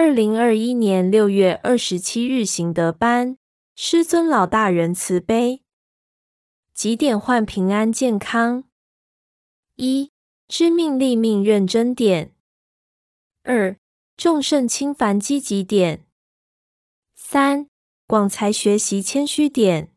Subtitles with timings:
[0.00, 3.36] 二零二一年六月二十七日行德班，
[3.74, 5.64] 师尊老大人慈悲，
[6.72, 8.62] 几点换平安健康？
[9.74, 10.12] 一
[10.46, 12.32] 知命立命认真点。
[13.42, 13.76] 二
[14.16, 16.06] 众圣轻凡积极点。
[17.16, 17.68] 三
[18.06, 19.92] 广才学习谦虚点。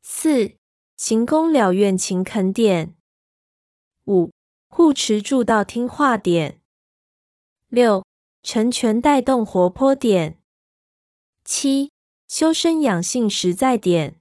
[0.00, 0.52] 四
[0.96, 2.94] 行功了愿勤恳点。
[4.04, 4.30] 五
[4.68, 6.60] 护持住道听话点。
[7.66, 8.04] 六
[8.42, 10.38] 成全带动活泼点。
[11.44, 11.92] 七
[12.28, 14.20] 修身养性实在点。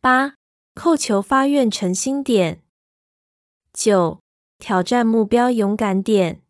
[0.00, 0.34] 八
[0.74, 2.62] 叩求发愿诚心点。
[3.72, 4.20] 九
[4.58, 6.42] 挑战目标勇敢点。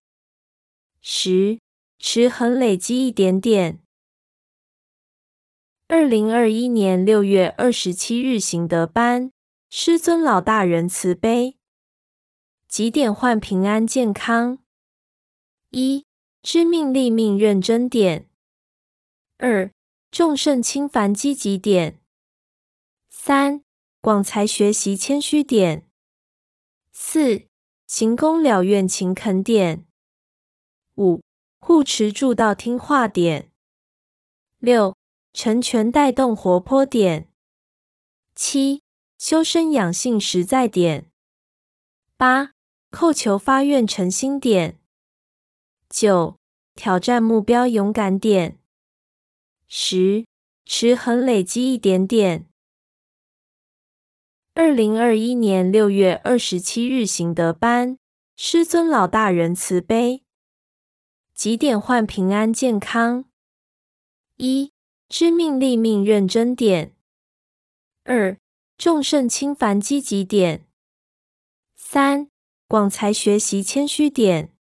[1.01, 1.61] 十
[1.99, 3.81] 持恒累积一点点。
[5.89, 9.31] 二零二一年六月二十七日行德班，
[9.71, 11.57] 师尊老大人慈悲，
[12.69, 14.59] 几点换平安健康？
[15.71, 16.06] 一
[16.49, 18.31] 知命立命认真点。
[19.37, 19.69] 二
[20.13, 22.01] 众圣轻凡积极点。
[23.09, 23.65] 三
[24.01, 25.89] 广才学习谦虚点。
[26.93, 27.49] 四
[27.89, 29.89] 行功了愿勤恳点。
[30.95, 31.21] 五
[31.59, 33.51] 护持住道听话点。
[34.59, 34.95] 六
[35.33, 37.29] 成全带动活泼点，
[38.37, 38.85] 七
[39.19, 41.11] 修身养性实在点，
[42.17, 42.53] 八
[42.93, 44.79] 叩求发愿诚心点，
[45.99, 46.37] 九
[46.75, 48.59] 挑战目标勇敢点，
[49.67, 50.27] 十
[50.67, 52.47] 持恒累积一点点。
[54.53, 57.97] 二零二一年六月二十七日行德班，
[58.37, 60.23] 师尊老大人慈悲，
[61.35, 63.25] 几点换平安健康？
[64.37, 64.75] 一
[65.09, 66.95] 知命立命认真点。
[68.05, 68.37] 二
[68.77, 70.67] 众圣轻凡积极点。
[71.75, 72.29] 三
[72.69, 74.53] 广才学习谦虚点。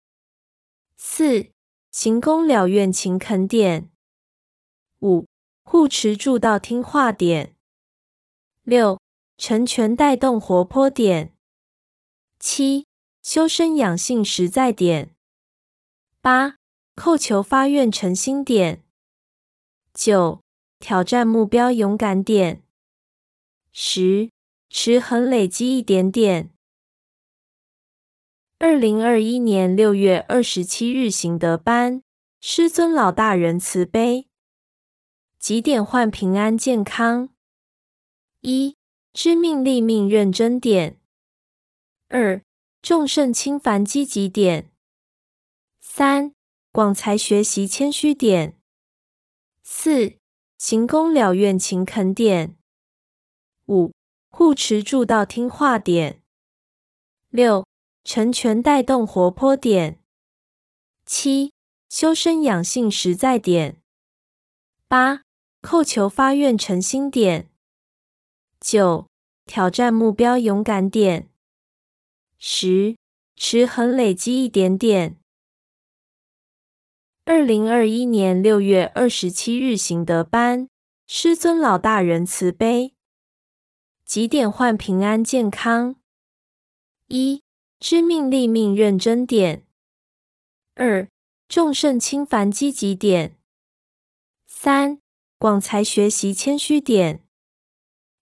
[1.06, 1.50] 四
[1.92, 3.92] 行功了愿勤恳点。
[5.00, 5.28] 五
[5.62, 7.54] 护持住道听话点。
[8.62, 8.98] 六
[9.36, 11.36] 成全带动活泼点。
[12.40, 12.86] 七
[13.22, 15.14] 修身养性实在点。
[16.22, 16.56] 八
[16.96, 18.82] 叩求发愿诚心点。
[19.92, 20.40] 九
[20.80, 22.64] 挑战目标勇敢点。
[23.70, 24.30] 十
[24.70, 26.53] 持恒累积一点点。
[28.58, 32.02] 二零二一年六月二十七日行德班，
[32.40, 34.28] 师尊老大人慈悲，
[35.38, 37.30] 几点换平安健康？
[38.40, 38.76] 一
[39.12, 41.00] 知命立命认真点。
[42.08, 42.42] 二
[42.80, 44.70] 众圣轻凡积极点。
[45.80, 46.32] 三
[46.70, 48.56] 广才学习谦虚点。
[49.62, 50.14] 四
[50.58, 52.56] 行功了愿勤恳点。
[53.66, 53.92] 五
[54.28, 56.22] 护持住道听话点。
[57.30, 57.66] 六
[58.04, 59.98] 成全带动活泼点。
[61.06, 61.52] 七
[61.88, 63.80] 修身养性实在点。
[64.86, 65.22] 八
[65.62, 67.50] 叩求发愿诚心点。
[68.60, 69.08] 九
[69.44, 71.30] 挑战目标勇敢点。
[72.38, 72.96] 十
[73.36, 75.18] 持恒累积一点点。
[77.24, 80.68] 二零二一年六月二十七日行德班，
[81.06, 82.94] 师尊老大人慈悲，
[84.04, 85.96] 几点换平安健康？
[87.06, 87.42] 一
[87.80, 89.66] 知命立命认真点。
[90.74, 91.08] 二
[91.48, 93.36] 众圣轻凡积极点。
[94.46, 94.98] 三
[95.38, 97.24] 广才学习谦虚点。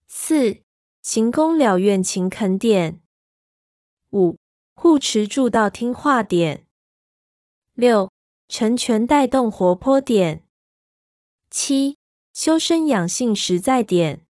[0.09, 0.63] 四
[1.01, 3.01] 行功了愿勤恳点。
[4.11, 4.37] 五
[4.75, 6.67] 护持助道听话点。
[7.75, 8.11] 六
[8.49, 10.45] 成全带动活泼点。
[11.51, 11.97] 七
[12.33, 14.27] 修身养性实在点。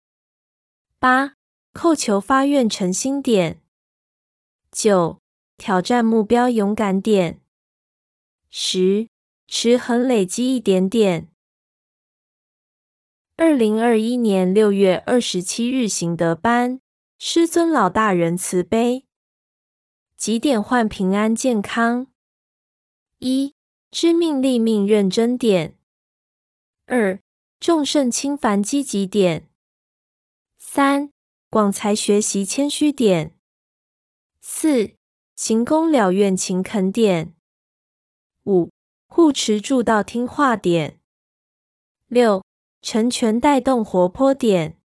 [0.97, 1.35] 八
[1.73, 3.61] 叩求发愿诚心点。
[4.71, 5.19] 九
[5.57, 7.41] 挑战目标勇敢点。
[8.49, 9.09] 十
[9.47, 11.29] 持恒累积一点点。
[13.35, 16.81] 二零二一年六月二十七日行德班，
[17.17, 19.05] 师尊老大人慈悲，
[20.17, 22.07] 几点换平安健康？
[23.19, 23.55] 一
[23.89, 25.77] 知命立命认真点。
[26.85, 27.19] 二
[27.59, 29.49] 众圣轻凡积极点。
[30.57, 31.11] 三
[31.49, 33.38] 广才学习谦虚点。
[34.51, 34.95] 四
[35.35, 37.35] 行功了愿勤恳点。
[38.45, 38.71] 五
[39.07, 40.99] 护持住道听话点。
[42.07, 42.43] 六
[42.81, 44.77] 成全带动活泼点。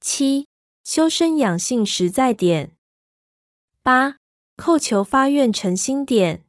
[0.00, 0.48] 七
[0.82, 2.76] 修身养性实在点。
[3.82, 4.16] 八
[4.56, 6.44] 叩求发愿诚心点。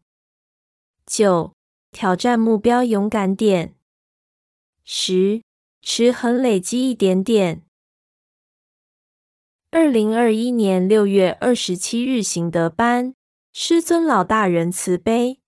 [1.05, 1.53] 九
[1.91, 3.75] 挑战目标勇敢点。
[4.83, 5.43] 十
[5.81, 7.66] 持恒累积一点点。
[9.69, 13.13] 二零二一年六月二十七日行德班，
[13.51, 15.41] 师尊老大人慈悲，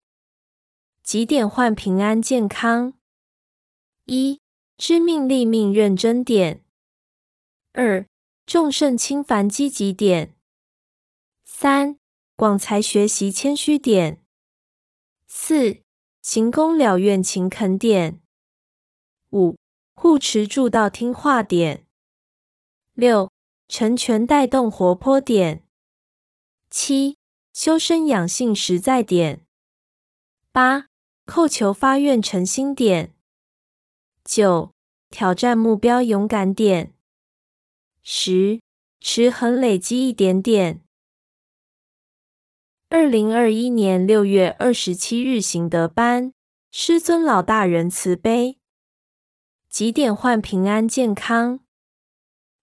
[1.02, 2.94] 几点换平安健康？
[4.04, 4.42] 一、
[4.78, 6.60] 知命立命认真点；
[7.72, 8.06] 二、
[8.46, 10.34] 众胜轻凡积极点；
[11.46, 11.98] 三、
[12.36, 14.18] 广才学习谦虚点；
[15.28, 15.78] 四、
[16.22, 18.20] 行功了愿勤恳点；
[19.30, 19.56] 五、
[19.96, 21.86] 护持住道听话点；
[22.94, 23.32] 六、
[23.70, 25.62] 成全带动活泼点；
[26.72, 27.18] 七、
[27.54, 29.42] 修身养性实在点；
[30.52, 30.88] 八、
[31.28, 33.12] 叩求发愿诚心点；
[34.26, 34.74] 九、
[35.12, 36.94] 挑战目标勇敢点；
[38.02, 38.60] 十、
[39.00, 40.82] 持恒累积一点点。
[42.90, 46.34] 二零二一年六月二十七日行德班，
[46.72, 48.58] 师尊老大人慈悲，
[49.70, 51.60] 几点换平安健康？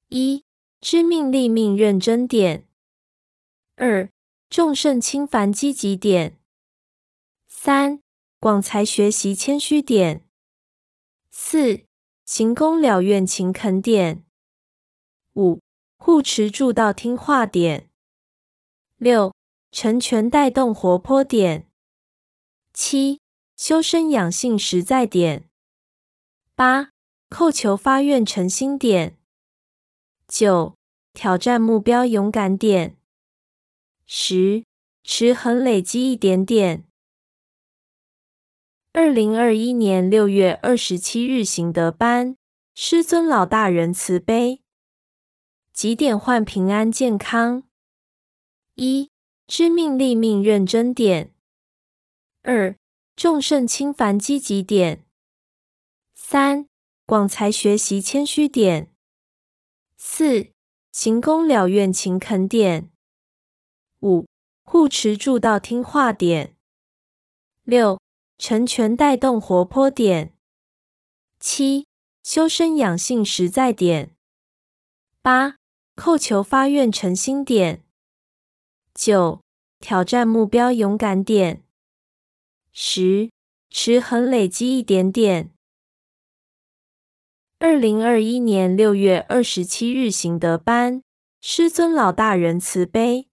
[0.09, 0.43] 一、
[0.81, 2.63] 知命立命认真点；
[3.77, 4.11] 二、
[4.49, 6.33] 众圣轻凡积极点；
[7.49, 8.01] 三、
[8.39, 10.21] 广才学习谦虚点；
[11.31, 11.85] 四、
[12.25, 14.25] 行功了愿勤恳点；
[15.35, 15.61] 五、
[15.99, 17.89] 护持助道听话点；
[18.97, 19.33] 六。
[19.73, 21.67] 成全带动活泼点，
[22.73, 23.21] 七
[23.59, 25.51] 修身养性实在点，
[26.55, 26.93] 八
[27.29, 29.16] 叩求发愿诚心点，
[30.29, 30.77] 九
[31.13, 32.97] 挑战目标勇敢点，
[34.07, 34.65] 十
[35.03, 36.85] 持恒累积一点点。
[38.93, 42.37] 二零二一年六月二十七日行德班，
[42.75, 44.63] 师尊老大人慈悲，
[45.73, 47.63] 几点换平安健康？
[48.75, 49.11] 一。
[49.49, 51.29] 知命立命认真点；
[52.43, 52.77] 二、
[53.15, 55.05] 众圣轻凡积极点；
[56.17, 56.67] 三、
[57.07, 58.89] 广才学习谦虚点；
[60.09, 60.53] 四、
[60.93, 62.91] 行宫了愿勤恳点；
[64.01, 64.27] 五、
[64.63, 66.55] 护持住道听话点；
[67.65, 68.01] 六、
[68.39, 70.31] 成全带动活泼点；
[71.41, 71.89] 七、
[72.23, 74.13] 修身养性实在点；
[75.21, 75.57] 八、
[75.97, 77.85] 叩求发愿诚心点。
[78.95, 79.43] 九、
[79.81, 81.65] 挑战目标勇敢点；
[82.73, 83.31] 十、
[83.69, 85.56] 持恒累积一点点。
[87.59, 91.03] 二零二一年六月二十七日行德班，
[91.41, 93.31] 师尊老大人慈悲，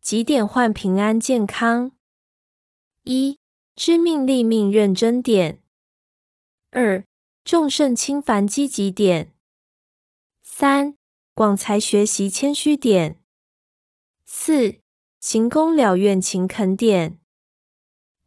[0.00, 1.90] 几点换平安健康？
[3.02, 3.40] 一、
[3.74, 5.58] 知命立命认真点；
[6.70, 7.04] 二、
[7.42, 9.32] 众胜轻凡积极点；
[10.44, 10.96] 三、
[11.34, 13.20] 广才学习谦虚点。
[14.24, 14.76] 四、
[15.18, 17.18] 行功了愿勤恳点；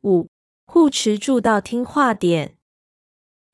[0.02, 0.28] 五、
[0.66, 2.58] 护持住道听话点；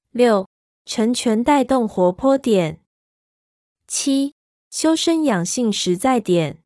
[0.10, 0.48] 六、
[0.88, 2.78] 成全带动活泼点；
[3.88, 4.34] 七、
[4.70, 6.60] 修身养性实在点；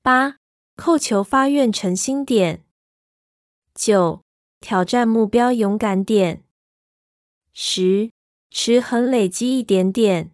[0.00, 0.38] 八、
[0.74, 2.64] 扣球发愿诚心点；
[3.74, 4.22] 九、
[4.58, 6.44] 挑战目标勇敢点；
[7.52, 8.10] 十、
[8.48, 10.32] 持恒累积一点点。